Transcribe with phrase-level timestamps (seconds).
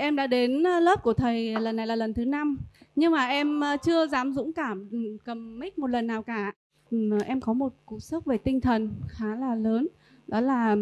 [0.00, 2.58] Em đã đến ờ, lớp của thầy lần này là lần thứ năm
[2.96, 6.52] nhưng mà em ờ, chưa dám dũng cảm ừ, cầm mic một lần nào cả.
[6.90, 9.88] Ừ, em có một cú sốc về tinh thần khá là lớn
[10.26, 10.76] đó là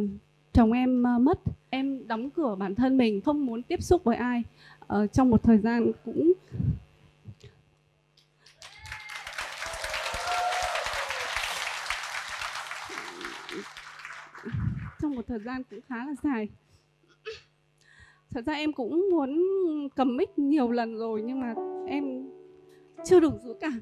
[0.52, 1.38] chồng em ờ, mất.
[1.70, 4.42] Em đóng cửa bản thân mình không muốn tiếp xúc với ai
[4.86, 6.32] Ờ, trong một thời gian cũng
[15.02, 16.48] trong một thời gian cũng khá là dài
[18.36, 19.38] thật ra em cũng muốn
[19.96, 21.54] cầm mic nhiều lần rồi, nhưng mà
[21.86, 22.04] em
[23.04, 23.80] chưa đủ dũng cảm.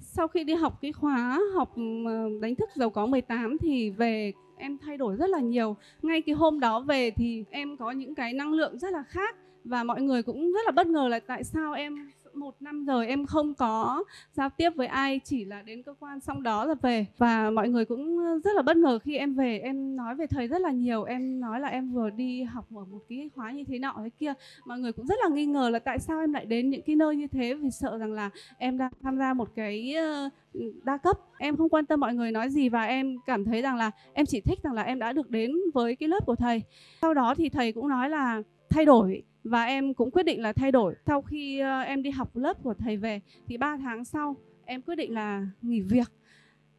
[0.00, 1.74] Sau khi đi học cái khóa học
[2.06, 5.76] ờ, đánh thức giàu có 18 thì về em thay đổi rất là nhiều.
[6.02, 9.36] Ngay cái hôm đó về thì em có những cái năng lượng rất là khác
[9.64, 13.06] và mọi người cũng rất là bất ngờ là tại sao em một năm rồi
[13.06, 16.74] em không có giao tiếp với ai, chỉ là đến cơ quan xong đó là
[16.82, 17.06] về.
[17.18, 19.58] Và mọi người cũng rất là bất ngờ khi em về.
[19.58, 21.04] Em nói về thầy rất là nhiều.
[21.04, 24.10] Em nói là em vừa đi học ở một cái khóa như thế nọ, thế
[24.18, 24.32] kia.
[24.66, 26.96] Mọi người cũng rất là nghi ngờ là tại sao em lại đến những cái
[26.96, 30.28] nơi như thế, vì sợ rằng là em đang tham gia một cái ờ,
[30.84, 31.20] đa cấp.
[31.38, 34.26] Em không quan tâm mọi người nói gì và em cảm thấy rằng là em
[34.26, 36.62] chỉ thích rằng là em đã được đến với cái lớp của thầy.
[37.00, 40.52] Sau đó thì thầy cũng nói là thay đổi và em cũng quyết định là
[40.52, 40.94] thay đổi.
[41.06, 44.82] Sau khi ờ, em đi học lớp của thầy về thì 3 tháng sau em
[44.82, 46.08] quyết định là nghỉ việc.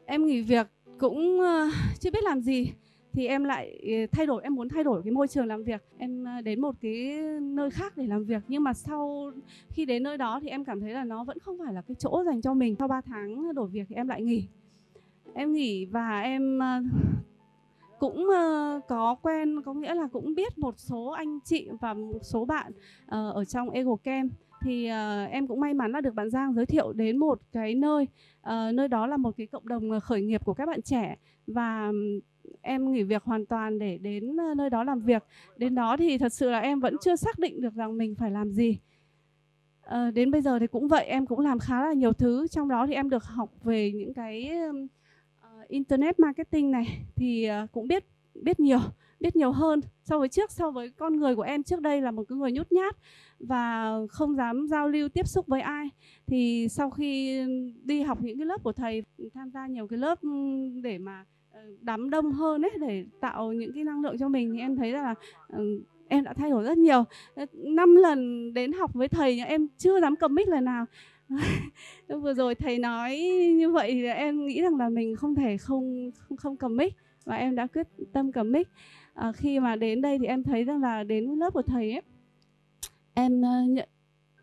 [0.06, 2.72] Em nghỉ việc cũng ờ, chưa biết làm gì
[3.14, 5.84] thì em lại ờ, thay đổi, em muốn thay đổi cái môi trường làm việc.
[5.98, 9.32] Em đến một cái nơi khác để làm việc nhưng mà sau,
[9.70, 11.96] khi đến nơi đó thì em cảm thấy là nó vẫn không phải là cái
[12.00, 12.76] chỗ dành cho mình.
[12.80, 14.44] Sau 3 tháng đổi việc thì em lại nghỉ.
[15.34, 16.60] Em nghỉ và em
[18.00, 22.20] cũng ờ, có quen, có nghĩa là cũng biết một số anh chị và một
[22.22, 22.72] số bạn
[23.08, 24.31] ờ, ở trong Ego Camp.
[24.62, 27.75] Thì ờ, em cũng may mắn là được bạn Giang giới thiệu đến một cái
[27.75, 28.08] nơi
[28.73, 31.16] nơi đó là một cái cộng đồng khởi nghiệp của các bạn trẻ.
[31.48, 31.92] Và
[32.62, 35.23] em nghỉ việc hoàn toàn để đến nơi đó làm việc.
[35.58, 38.31] Đến đó thì thật sự là em vẫn chưa xác định được rằng mình phải
[38.31, 38.80] làm gì.
[40.14, 42.48] Đến bây giờ thì cũng vậy, em cũng làm khá là nhiều thứ.
[42.48, 44.52] Trong đó thì em được học về những cái
[45.69, 48.79] internet marketing này thì ờ, cũng biết biết nhiều
[49.19, 52.11] biết nhiều hơn so với trước, so với con người của em trước đây là
[52.11, 52.95] một cái người nhút nhát
[53.39, 55.89] và không dám giao lưu tiếp xúc với ai.
[56.28, 57.41] Thì sau khi
[57.83, 60.19] đi học những cái lớp của thầy, tham gia nhiều cái lớp
[60.83, 64.53] để mà ờ, đám đông hơn ấy, để tạo những cái năng lượng cho mình
[64.53, 65.16] thì em thấy là
[65.47, 65.63] ờ,
[66.07, 67.03] em đã thay đổi rất nhiều.
[67.53, 70.85] Năm lần đến học với thầy nhưng em chưa dám cầm mic lần nào
[72.08, 73.18] vừa rồi thầy nói
[73.56, 76.94] như vậy thì em nghĩ rằng là mình không thể không không, không cầm mic
[77.26, 78.68] và em đã quyết tâm cầm mic.
[79.14, 82.02] À, khi mà đến đây thì em thấy rằng là đến lớp của thầy ấy
[83.14, 83.90] em ờ, nhận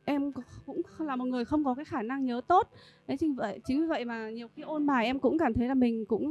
[0.05, 0.33] em
[0.67, 2.69] cũng là một người không có cái khả năng nhớ tốt.
[3.06, 5.69] Đấy chính vậy chính vì vậy mà nhiều khi ôn bài em cũng cảm thấy
[5.69, 6.27] là mình cũng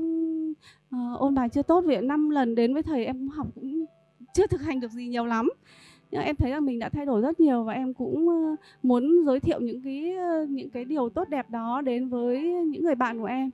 [0.95, 1.81] uh, ôn bài chưa tốt.
[1.81, 3.85] Vì năm lần đến với thầy em học cũng
[4.33, 5.49] chưa thực hành được gì nhiều lắm
[6.13, 8.29] nhưng em thấy là mình đã thay đổi rất nhiều và em cũng
[8.83, 10.15] muốn giới thiệu những cái
[10.49, 13.49] những cái điều tốt đẹp đó đến với những người bạn của em.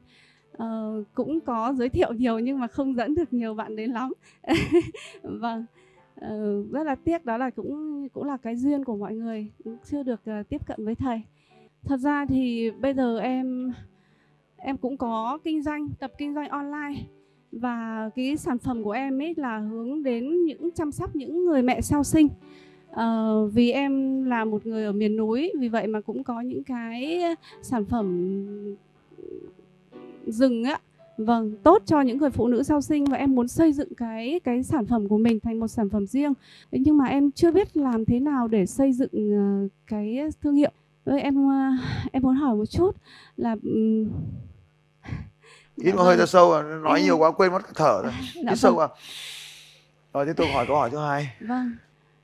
[0.52, 4.14] Ờ, cũng có giới thiệu nhiều nhưng mà không dẫn được nhiều bạn đến lắm.
[5.24, 5.66] Vâng
[6.20, 9.52] Ờ, rất là tiếc đó là cũng cũng là cái duyên của mọi người
[9.86, 11.22] chưa được uh, tiếp cận với thầy.
[11.84, 13.74] Thật ra thì bây giờ em
[14.58, 16.94] em cũng có kinh doanh tập kinh doanh online
[17.52, 21.62] và cái sản phẩm của em ấy là hướng đến những chăm sóc những người
[21.62, 22.28] mẹ sau sinh.
[22.92, 26.64] À, vì em là một người ở miền núi vì vậy mà cũng có những
[26.64, 27.22] cái
[27.62, 28.46] sản phẩm
[30.28, 30.80] rừng á.
[31.18, 34.40] Vâng tốt cho những người phụ nữ sau sinh và em muốn xây dựng cái
[34.44, 36.34] cái sản phẩm của mình thành một sản phẩm riêng.
[36.72, 40.72] Nhưng mà em chưa biết làm thế nào để xây dựng ờ, cái thương hiệu.
[41.06, 41.70] Em ờ,
[42.12, 42.96] em muốn hỏi một chút
[43.38, 43.56] là
[45.84, 46.20] Hít dạ một hơi vâng.
[46.20, 48.12] ra sâu à, nói nhiều quá quên mất cả thở rồi.
[48.36, 48.78] Dạ Hít sâu vâng.
[48.78, 48.98] vào.
[50.14, 51.30] Rồi tiếp tục hỏi câu hỏi thứ hai.
[51.40, 51.72] Vâng.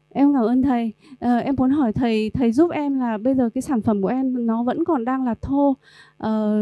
[0.09, 0.93] Em cảm ơn thầy.
[1.19, 4.07] Ờ, em muốn hỏi thầy thầy giúp em là bây giờ cái sản phẩm của
[4.07, 5.75] em nó vẫn còn đang là thô.
[6.17, 6.57] Ờ,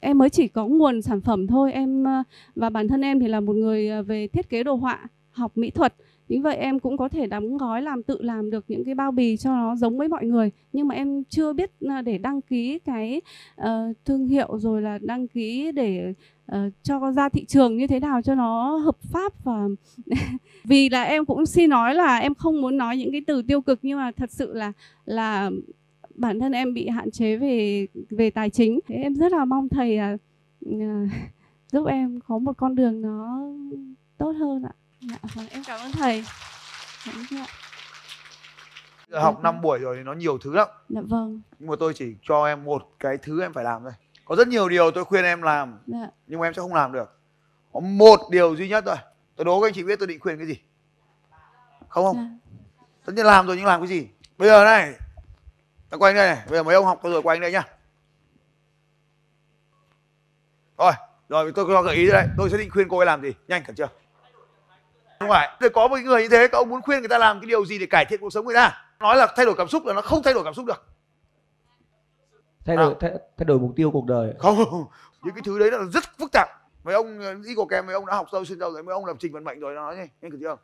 [0.00, 1.72] em mới chỉ có nguồn sản phẩm thôi.
[1.72, 2.22] Em ờ,
[2.56, 4.98] và bản thân em thì là một người về thiết kế đồ họa,
[5.30, 5.94] học mỹ thuật
[6.28, 9.12] như vậy em cũng có thể đóng gói làm tự làm được những cái bao
[9.12, 10.50] bì cho nó giống với mọi người.
[10.72, 13.20] Nhưng mà em chưa biết à, để đăng ký cái
[13.60, 13.66] uh,
[14.04, 16.14] thương hiệu rồi là đăng ký để
[16.52, 19.68] uh, cho ra thị trường như thế nào cho nó hợp pháp và
[20.64, 23.60] vì là em cũng xin nói là em không muốn nói những cái từ tiêu
[23.60, 24.72] cực nhưng mà thật sự là
[25.04, 25.50] là
[26.14, 29.68] bản thân em bị hạn chế về về tài chính thế em rất là mong
[29.68, 30.16] thầy à,
[30.80, 31.08] à,
[31.72, 33.40] giúp em có một con đường nó
[34.18, 36.24] tốt hơn ạ dạ, vâng, em cảm ơn thầy
[37.06, 37.46] Cảm ơn ạ.
[39.08, 40.68] Giờ học 5 buổi rồi thì nó nhiều thứ lắm.
[40.88, 43.92] dạ vâng Nhưng mà tôi chỉ cho em một cái thứ em phải làm thôi.
[44.24, 46.92] Có rất nhiều điều tôi khuyên em làm dạ nhưng mà em sẽ không làm
[46.92, 47.18] được.
[47.72, 48.96] Có một điều duy nhất thôi.
[49.36, 50.60] Tôi đố các anh chị biết tôi định khuyên cái gì.
[51.88, 52.16] Không không?
[52.16, 52.46] dạ
[53.06, 54.08] tất nhiên làm rồi nhưng làm cái gì
[54.38, 54.94] bây giờ này
[55.90, 57.62] ta quay đây này bây giờ mấy ông học rồi quay đây nhá
[60.78, 60.92] rồi
[61.28, 63.62] rồi tôi cho gợi ý đây tôi sẽ định khuyên cô ấy làm gì nhanh
[63.66, 63.88] cần chưa
[65.18, 67.40] không phải tôi có một người như thế các ông muốn khuyên người ta làm
[67.40, 68.84] cái điều gì để cải thiện cuộc sống người ta?
[69.00, 70.86] Nói là thay đổi cảm xúc là nó không thay đổi cảm xúc được.
[72.64, 74.34] Thay đổi thay, thay đổi mục tiêu cuộc đời.
[74.38, 74.56] Không
[75.22, 76.48] những cái thứ đấy là rất phức tạp.
[76.84, 78.82] Mấy ông đi của kèm mấy ông đã học sâu xuyên sâu rồi.
[78.82, 80.56] Mấy ông làm trình vận mệnh rồi nó nói cần chưa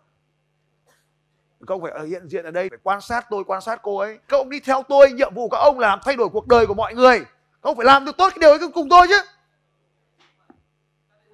[1.66, 3.98] các ông phải ở hiện diện ở đây phải quan sát tôi quan sát cô
[3.98, 4.18] ấy.
[4.28, 6.66] Các ông đi theo tôi nhiệm vụ các ông là làm thay đổi cuộc đời
[6.66, 7.18] của mọi người.
[7.18, 9.22] Các ông phải làm được tốt cái điều ấy cùng tôi chứ.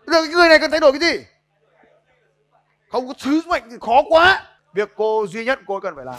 [0.07, 1.25] Bây giờ cái người này cần thay đổi cái gì
[2.89, 4.45] không có sứ mệnh thì khó quá.
[4.75, 6.19] Việc cô duy nhất cô cần phải làm.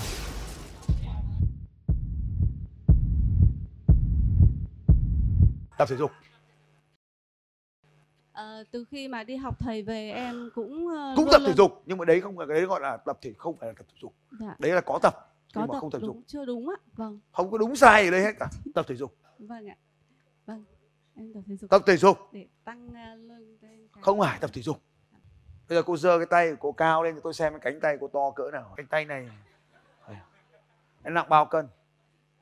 [5.78, 6.12] Tập thể dục.
[8.34, 11.84] Ờ, từ khi mà đi học thầy về em cũng ờ, cũng tập thể dục
[11.86, 13.86] nhưng mà đấy không phải cái đấy gọi là tập thể không phải là tập
[13.90, 14.14] thể dục.
[14.40, 15.14] Dạ, đấy là có tập
[15.54, 16.24] có nhưng mà tập, không tập đúng dục.
[16.28, 17.20] chưa đúng ạ vâng.
[17.32, 19.16] Không có đúng sai ở đây hết cả tập thể dục.
[19.40, 19.78] Vâng ạ
[20.46, 20.64] vâng
[21.16, 21.70] em tập thể dục.
[21.70, 22.18] Tập thể dục.
[22.32, 22.90] Để tăng
[23.28, 24.82] lưng lên không phải tập thể dục
[25.70, 27.80] bây giờ cô giơ cái tay của cô cao lên cho tôi xem cái cánh
[27.82, 29.30] tay cô to cỡ nào cánh tay này
[31.04, 31.68] em nặng bao cân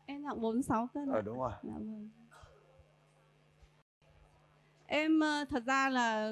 [0.06, 2.10] em nặng 46 cân ờ đúng rồi Dạ vâng.
[4.88, 6.32] Em ờ, thật ra là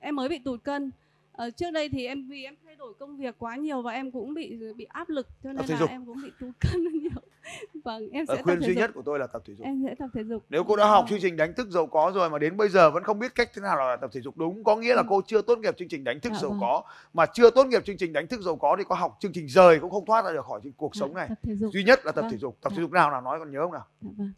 [0.00, 0.90] em mới bị tụt cân.
[1.32, 4.10] Ờ, trước đây thì em vì em thay đổi công việc quá nhiều và em
[4.10, 5.90] cũng bị bị áp lực cho nên là dục.
[5.90, 7.10] em cũng bị tụt cân nhiều.
[7.84, 8.80] Vâng, em sẽ Lời tập khuyên thể duy dục.
[8.80, 10.44] nhất của tôi là tập thể dục Em sẽ tập thể dục.
[10.48, 11.10] nếu cô đã học Vâng.
[11.10, 13.50] chương trình đánh thức giàu có rồi mà đến bây giờ vẫn không biết cách
[13.54, 15.06] thế nào là tập thể dục đúng có nghĩa là Ừ.
[15.08, 16.60] cô chưa tốt nghiệp chương trình đánh thức Dạ giàu vâng.
[16.60, 16.82] có
[17.14, 19.46] mà chưa tốt nghiệp chương trình đánh thức giàu có thì có học chương trình
[19.48, 22.12] rời cũng không thoát ra được khỏi cuộc Dạ, sống này thể duy nhất là
[22.12, 22.30] tập Vâng.
[22.30, 22.80] thể dục tập thể Dạ.
[22.80, 24.32] dục nào nào nói còn nhớ không nào Dạ vâng.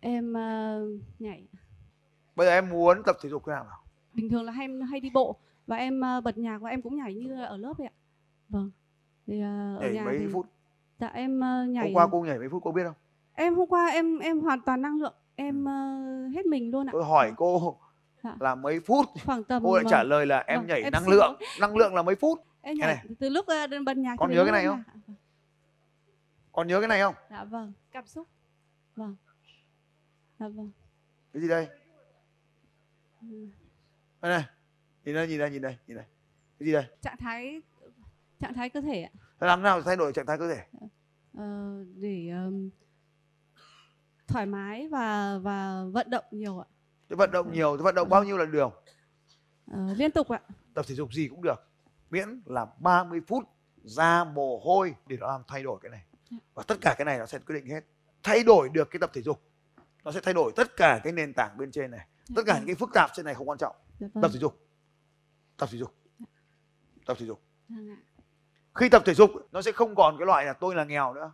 [0.00, 0.80] Em ờ,
[1.18, 1.42] nhảy
[2.36, 3.78] bây giờ em muốn tập thể dục thế nào nào
[4.14, 6.96] bình thường là hay hay đi bộ và em ờ, bật nhạc và em cũng
[6.96, 7.92] nhảy như ở lớp vậy ạ.
[8.48, 8.70] Vâng.
[9.26, 10.46] Thì ờ, ở nhảy nhà mấy thì phút
[11.02, 12.94] dạ em ờ, nhảy hôm qua cô nhảy mấy phút cô biết không?
[13.34, 15.14] Em hôm qua em em hoàn toàn năng lượng.
[15.34, 15.72] Em ờ,
[16.34, 16.92] hết mình luôn ạ.
[16.92, 17.78] Tôi hỏi cô
[18.24, 18.36] Dạ.
[18.40, 19.06] là mấy phút?
[19.24, 21.38] Khoảng tầm cô lại ờ, trả lời là em vâng, nhảy em năng xin lượng
[21.60, 22.40] năng lượng là mấy phút?
[22.60, 24.82] Em nhảy từ lúc ờ, bật nhạc Con nhớ cái này không?
[24.86, 25.14] nhạc.
[26.52, 27.14] còn nhớ cái này không?
[27.30, 27.72] Dạ vâng.
[27.92, 28.28] Cảm xúc.
[28.96, 29.16] Vâng.
[30.38, 30.70] Dạ vâng.
[31.32, 31.68] Cái gì đây?
[33.22, 33.46] Ừ.
[34.22, 34.44] đây này.
[35.04, 36.06] Nhìn đây nhìn đây nhìn đây nhìn đây.
[36.58, 36.84] Cái gì đây?
[37.00, 37.62] Trạng thái
[38.40, 39.10] trạng thái cơ thể ạ.
[39.40, 40.81] Làm thế nào để thay đổi trạng thái cơ thể
[41.36, 42.70] Ờ, để ờm,
[44.26, 46.66] thoải mái và và vận động nhiều ạ.
[47.10, 48.72] Thế vận động nhiều thế vận động bao nhiêu lần đường
[49.72, 50.40] Ờ, liên tục ạ.
[50.74, 51.62] Tập thể dục gì cũng được
[52.10, 53.44] miễn là 30 phút
[53.84, 56.04] ra mồ hôi để nó làm thay đổi cái này.
[56.54, 57.80] Và tất cả cái này nó sẽ quyết định hết.
[58.22, 59.42] Thay đổi được cái tập thể dục
[60.04, 62.06] nó sẽ thay đổi tất cả cái nền tảng bên trên này.
[62.36, 63.76] Tất cả những cái phức tạp trên này không quan trọng.
[63.98, 64.22] Dạ vâng.
[64.22, 64.58] tập thể dục
[65.56, 65.94] tập thể dục
[67.06, 67.42] tập thể dục.
[67.68, 67.96] Vâng ạ.
[68.74, 71.32] Khi tập thể dục nó sẽ không còn cái loại là tôi là nghèo nữa.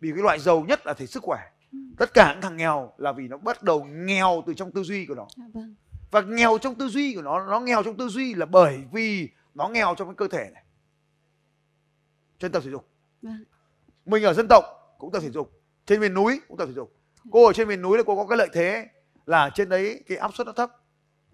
[0.00, 1.40] Vì cái loại giàu nhất là thể sức khỏe.
[1.72, 1.78] Ừ.
[1.98, 5.06] tất cả những thằng nghèo là vì nó bắt đầu nghèo từ trong tư duy
[5.06, 5.26] của nó.
[5.36, 5.74] Dạ vâng.
[6.10, 9.28] Và nghèo trong tư duy của nó nó nghèo trong tư duy là bởi vì
[9.54, 10.62] nó nghèo trong cái cơ thể này.
[12.38, 12.88] Trên tập thể dục.
[13.22, 13.44] Vâng.
[14.06, 14.64] Mình ở dân tộc
[14.98, 15.62] cũng tập thể dục.
[15.86, 16.96] Trên miền núi cũng tập thể dục.
[17.30, 18.88] Cô ở trên miền núi là cô có cái lợi thế
[19.26, 20.70] là trên đấy cái áp suất nó thấp.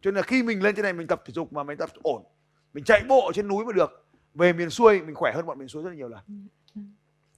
[0.00, 1.90] Cho nên là khi mình lên trên này mình tập thể dục mà mình tập
[2.02, 2.24] ổn.
[2.72, 5.58] Mình chạy bộ ở trên núi mà được về miền xuôi mình khỏe hơn bọn
[5.58, 6.20] miền xuôi rất là nhiều lần.
[6.74, 6.80] Ừ.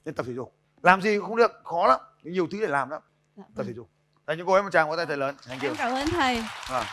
[0.04, 0.54] nên tập thể dục.
[0.82, 3.02] Làm gì cũng không được khó lắm nhiều thứ để làm lắm.
[3.36, 3.66] Dạ tập vâng.
[3.66, 3.88] thể dục.
[4.26, 5.36] Dành cho cô ấy một tràng có tay thật lớn.
[5.46, 5.68] Thank you.
[5.68, 6.44] em cảm ơn thầy.
[6.70, 6.84] Vâng.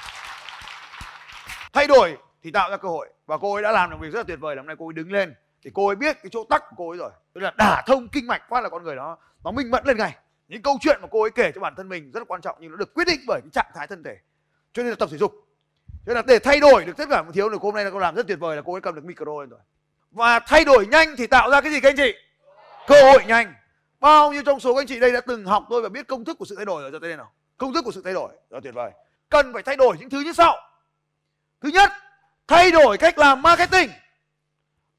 [1.74, 3.10] thay đổi thì tạo ra cơ hội.
[3.26, 4.88] Và cô ấy đã làm được việc rất là tuyệt vời là hôm nay cô
[4.90, 5.34] ấy đứng lên.
[5.64, 7.12] Thì cô ấy biết cái chỗ tắc của cô ấy rồi.
[7.34, 9.98] Tức là đả thông kinh mạch phát là con người đó nó minh mẫn lên
[9.98, 10.16] ngay.
[10.48, 12.58] Những câu chuyện mà cô ấy kể cho bản thân mình rất là quan trọng
[12.60, 14.18] nhưng nó được quyết định bởi cái trạng thái thân thể.
[14.74, 15.32] Cho nên là tập thể dục.
[15.88, 17.92] Cho nên là để thay đổi được tất cả mọi thiếu được hôm nay là
[17.92, 19.60] cô làm rất tuyệt vời là cô ấy cầm được micro lên rồi
[20.12, 22.14] và thay đổi nhanh thì tạo ra cái gì các anh chị?
[22.88, 23.54] Cơ hội nhanh.
[24.00, 26.26] Bao nhiêu trong số các anh chị đây đã từng học tôi và biết công
[26.26, 27.32] thức của sự thay đổi rồi cho tay lên nào?
[27.58, 28.30] Công thức của sự thay đổi.
[28.50, 28.92] Rất tuyệt vời.
[29.30, 30.56] Cần phải thay đổi những thứ như sau.
[31.62, 31.92] Thứ nhất,
[32.48, 33.90] thay đổi cách làm marketing.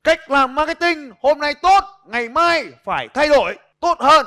[0.04, 4.26] Cách làm marketing hôm nay tốt, ngày mai phải thay đổi, tốt hơn.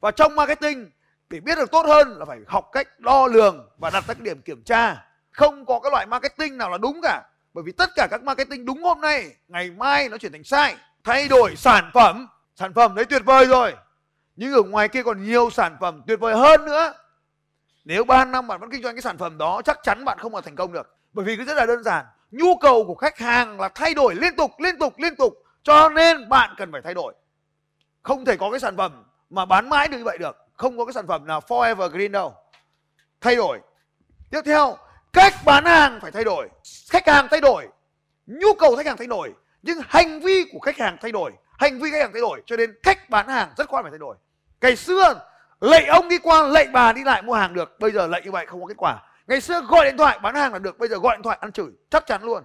[0.00, 0.90] Và trong marketing,
[1.28, 4.42] để biết được tốt hơn là phải học cách đo lường và đặt các điểm
[4.42, 5.04] kiểm tra.
[5.30, 7.22] Không có cái loại marketing nào là đúng cả
[7.54, 10.76] bởi vì tất cả các marketing đúng hôm nay, ngày mai nó chuyển thành sai.
[11.04, 12.28] Thay đổi sản phẩm.
[12.56, 13.74] Sản phẩm đấy tuyệt vời rồi.
[14.36, 16.92] Nhưng ở ngoài kia còn nhiều sản phẩm tuyệt vời hơn nữa.
[17.84, 20.32] Nếu 3 năm bạn vẫn kinh doanh cái sản phẩm đó, chắc chắn bạn không
[20.32, 20.96] mà thành công được.
[21.12, 22.06] Bởi vì cái rất là đơn giản.
[22.30, 25.34] Nhu cầu của khách hàng là thay đổi liên tục liên tục liên tục.
[25.62, 27.14] Cho nên bạn cần phải thay đổi.
[28.02, 30.36] Không thể có cái sản phẩm mà bán mãi được như vậy được.
[30.56, 32.34] Không có cái sản phẩm nào forever green đâu.
[33.20, 33.60] Thay đổi.
[34.30, 34.76] Tiếp theo
[35.12, 36.48] cách bán hàng phải thay đổi.
[36.90, 37.68] Khách hàng thay đổi.
[38.26, 39.32] Nhu cầu khách hàng thay đổi.
[39.62, 41.32] Nhưng hành vi của khách hàng thay đổi.
[41.58, 42.42] Hành vi khách hàng thay đổi.
[42.46, 44.16] Cho nên cách bán hàng rất quan phải thay đổi.
[44.60, 45.14] Ngày xưa
[45.60, 47.80] lệnh ông đi qua lệnh bà đi lại mua hàng được.
[47.80, 49.02] Bây giờ lệnh như vậy không có kết quả.
[49.26, 50.78] Ngày xưa gọi điện thoại bán hàng là được.
[50.78, 51.70] Bây giờ gọi điện thoại ăn chửi.
[51.90, 52.42] Chắc chắn luôn.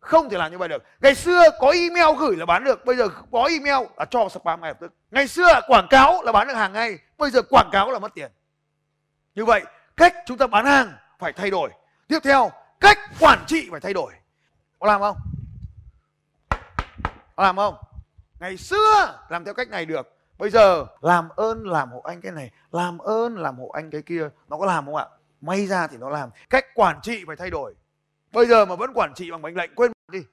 [0.00, 0.82] Không thể làm như vậy được.
[1.00, 2.84] Ngày xưa có email gửi là bán được.
[2.84, 4.92] Bây giờ có email là cho spam ngay lập tức.
[5.10, 6.98] Ngày xưa quảng cáo là bán được hàng ngay.
[7.18, 8.30] Bây giờ quảng cáo là mất tiền.
[9.34, 9.62] Như vậy,
[9.96, 11.70] cách chúng ta bán hàng phải thay đổi
[12.12, 12.50] tiếp theo,
[12.80, 14.12] cách quản trị phải thay đổi.
[14.78, 15.16] Có làm không?
[17.36, 17.74] Có làm không?
[18.40, 20.16] Ngày xưa, làm theo cách này được.
[20.38, 24.02] Bây giờ, làm ơn làm hộ anh cái này, làm ơn làm hộ anh cái
[24.02, 24.28] kia.
[24.48, 25.06] Nó có làm không ạ?
[25.40, 26.30] May ra thì nó làm.
[26.50, 27.74] Cách quản trị phải thay đổi.
[28.32, 30.24] Bây giờ mà vẫn quản trị bằng mệnh lệnh, quên đi.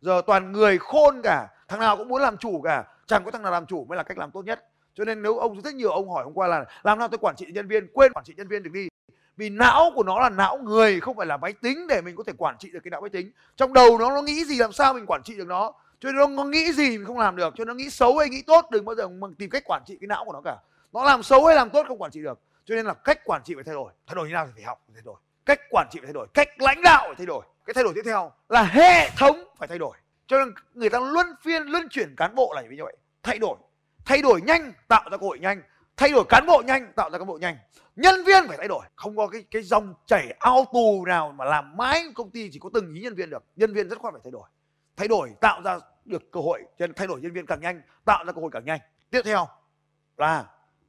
[0.00, 2.84] Giờ toàn người khôn cả, thằng nào cũng muốn làm chủ cả.
[3.06, 4.68] Chẳng có thằng nào làm chủ mới là cách làm tốt nhất.
[4.94, 7.36] Cho nên nếu ông rất nhiều, ông hỏi hôm qua là, làm nào tôi quản
[7.36, 8.88] trị nhân viên, quên quản trị nhân viên được đi
[9.38, 12.24] vì não của nó là não người, không phải là máy tính để mình có
[12.26, 13.30] thể quản trị được cái não máy tính.
[13.56, 15.72] Trong đầu nó nó nghĩ gì làm sao mình quản trị được nó?
[16.00, 17.54] Cho nên nó nghĩ gì mình không làm được.
[17.56, 19.96] Cho nên nó nghĩ xấu hay nghĩ tốt, đừng bao giờ tìm cách quản trị
[20.00, 20.56] cái não của nó cả.
[20.92, 22.40] Nó làm xấu hay làm tốt không quản trị được.
[22.64, 23.92] Cho nên là cách quản trị phải thay đổi.
[24.06, 25.16] Thay đổi như nào thì phải học phải thay đổi.
[25.46, 26.26] Cách quản trị phải thay đổi.
[26.34, 27.42] Cách lãnh đạo phải thay đổi.
[27.64, 29.96] Cái thay đổi tiếp theo là hệ thống phải thay đổi.
[30.26, 32.96] Cho nên người ta luân phiên, luân chuyển cán bộ là như vậy.
[33.22, 33.56] Thay đổi.
[34.04, 35.62] Thay đổi nhanh, tạo ra cơ hội nhanh
[35.98, 37.56] thay đổi cán bộ nhanh, tạo ra cán bộ nhanh.
[37.96, 38.86] Nhân viên phải thay đổi.
[38.96, 42.58] Không có cái cái dòng chảy ao tù nào mà làm mãi công ty chỉ
[42.58, 43.44] có từng ý nhân viên được.
[43.56, 44.48] Nhân viên rất khoát phải thay đổi.
[44.96, 47.82] Thay đổi, tạo ra được cơ hội cho nên thay đổi nhân viên càng nhanh,
[48.04, 48.80] tạo ra cơ hội càng nhanh.
[49.10, 49.48] Tiếp theo
[50.16, 50.44] là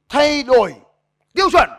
[0.08, 0.74] thay đổi
[1.34, 1.70] tiêu chuẩn.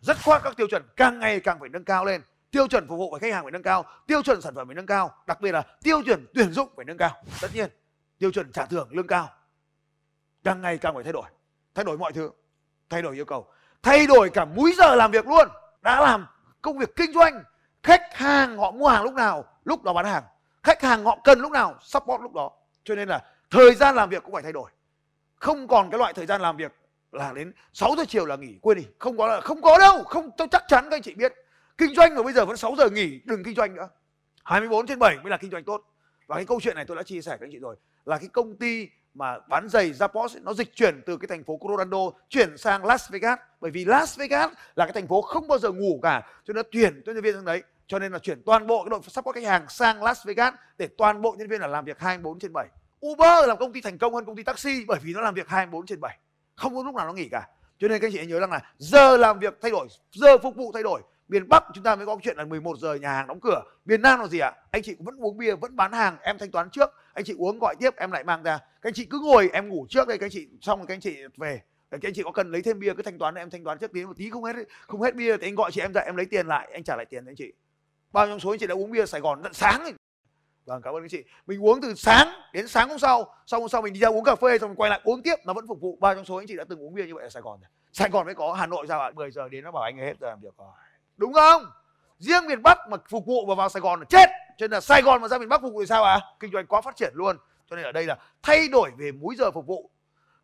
[0.00, 2.22] Rất khoát các tiêu chuẩn, càng ngày càng phải nâng cao lên.
[2.50, 4.74] Tiêu chuẩn phục vụ của khách hàng phải nâng cao, tiêu chuẩn sản phẩm phải
[4.74, 7.22] nâng cao, đặc biệt là tiêu chuẩn tuyển dụng phải nâng cao.
[7.40, 7.70] Tất nhiên,
[8.18, 9.28] tiêu chuẩn trả thưởng lương cao.
[10.44, 11.26] Càng ngày càng phải thay đổi.
[11.74, 12.30] Thay đổi mọi thứ
[12.90, 13.46] thay đổi yêu cầu.
[13.82, 15.48] Thay đổi cả múi giờ làm việc luôn.
[15.82, 16.26] Đã làm
[16.62, 17.44] công việc kinh doanh,
[17.82, 20.22] khách hàng họ mua hàng lúc nào, lúc đó bán hàng.
[20.62, 22.50] Khách hàng họ cần lúc nào, support lúc đó.
[22.84, 24.70] Cho nên là thời gian làm việc cũng phải thay đổi.
[25.36, 26.72] Không còn cái loại thời gian làm việc
[27.12, 28.86] là đến 6 giờ chiều là nghỉ, quên đi.
[28.98, 30.04] Không có là không có đâu.
[30.04, 31.32] Không, tôi chắc chắn các anh chị biết.
[31.78, 33.88] Kinh doanh mà bây giờ vẫn 6 giờ nghỉ, đừng kinh doanh nữa.
[34.44, 35.82] 24 trên 7 mới là kinh doanh tốt.
[36.26, 37.76] Và cái câu chuyện này tôi đã chia sẻ với anh chị rồi.
[38.04, 41.56] Là cái công ty mà bán giày Zappos nó dịch chuyển từ cái thành phố
[41.56, 41.98] Colorado
[42.28, 43.38] chuyển sang Las Vegas.
[43.60, 46.56] Bởi vì Las Vegas là cái thành phố không bao giờ ngủ cả, cho nên
[46.56, 47.62] nó tuyển cho nhân viên sang đấy.
[47.86, 50.88] Cho nên là chuyển toàn bộ cái đội support khách hàng sang Las Vegas để
[50.98, 52.68] toàn bộ nhân viên là làm việc 24 trên 7
[53.06, 55.48] Uber là công ty thành công hơn công ty taxi bởi vì nó làm việc
[55.48, 56.18] 24 trên 7
[56.56, 57.48] không có lúc nào nó nghỉ cả.
[57.78, 60.56] Cho nên các anh chị nhớ rằng là giờ làm việc thay đổi, giờ phục
[60.56, 61.00] vụ thay đổi.
[61.28, 63.62] Miền Bắc chúng ta mới có chuyện là 11 giờ nhà hàng đóng cửa.
[63.84, 64.52] Miền Nam là gì ạ?
[64.70, 67.58] Anh chị vẫn uống bia, vẫn bán hàng, em thanh toán trước anh chị uống
[67.58, 68.58] gọi tiếp, em lại mang ra.
[68.58, 70.94] Các anh chị cứ ngồi, em ngủ trước đây, các anh chị, xong rồi các
[70.94, 71.60] anh chị về.
[71.90, 73.92] Các anh chị có cần lấy thêm bia, cứ thanh toán em, thanh toán trước
[73.92, 76.16] tí, một tí, không hết không hết bia, thì anh gọi chị em dậy em
[76.16, 77.52] lấy tiền lại, anh trả lại tiền cho anh chị.
[78.12, 79.92] Bao nhiêu số anh chị đã uống bia Sài Gòn tận sáng ấy.
[80.64, 81.24] vâng cảm ơn anh chị.
[81.46, 83.34] Mình uống từ sáng đến sáng hôm sau.
[83.46, 85.34] Xong hôm sau mình đi ra uống cà phê, xong mình quay lại uống tiếp,
[85.46, 85.98] nó vẫn phục vụ.
[86.00, 87.60] Bao trong số anh chị đã từng uống bia như vậy ở Sài Gòn
[87.92, 89.10] Sài Gòn mới có, Hà Nội sao ạ?
[89.14, 90.68] 10 giờ đến nó bảo anh ấy hết giờ làm việc rồi.
[91.16, 91.62] Đúng không?
[92.18, 94.80] Riêng miền Bắc mà phục vụ và vào Sài Gòn là chết cho nên là
[94.80, 96.12] Sài Gòn mà ra miền Bắc phục vụ thì sao ạ?
[96.12, 96.20] À?
[96.40, 97.36] kinh doanh quá phát triển luôn.
[97.70, 99.90] Cho nên ở đây là thay đổi về múi giờ phục vụ.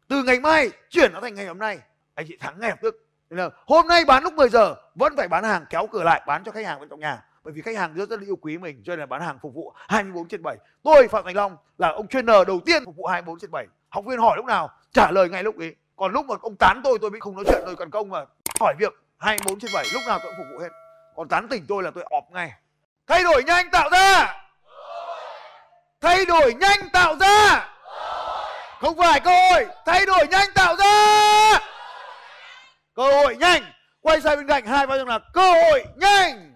[0.09, 1.79] Từ ngày mai chuyển nó thành ngày hôm nay.
[2.15, 3.07] Anh chị thắng ngay lập tức.
[3.31, 6.23] Nên là hôm nay bán lúc 10 giờ, vẫn phải bán hàng kéo cửa lại,
[6.27, 7.25] bán cho khách hàng bên trong nhà.
[7.45, 9.55] Bởi vì khách hàng rất rất yêu quý mình, cho nên là bán hàng phục
[9.55, 13.07] vụ 24 trên 7 tôi, Phạm Thành Long là ông trainer đầu tiên phục vụ
[13.07, 14.71] 24 trên 7 học viên hỏi lúc nào?
[14.93, 15.77] Trả lời ngay lúc ấy.
[15.97, 18.25] Còn lúc mà ông tán tôi tôi mới không nói chuyện, tôi cần công mà.
[18.61, 20.71] Hỏi việc 24 trên 7 lúc nào tôi cũng phục vụ hết.
[21.17, 22.53] Còn tán tỉnh tôi là tôi ọp ngay
[23.07, 24.37] thay đổi nhanh tạo ra.
[26.01, 27.69] Thay đổi nhanh tạo ra.
[28.81, 29.67] Không phải cơ hội.
[29.87, 31.59] Thay đổi nhanh tạo ra.
[32.95, 33.63] Cơ hội nhanh.
[34.01, 36.56] Quay sang bên cạnh hai bao nhiêu là cơ hội nhanh.